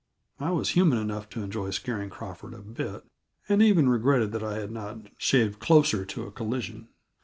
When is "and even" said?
3.47-3.87